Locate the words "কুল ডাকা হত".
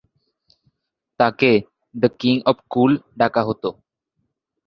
2.69-3.63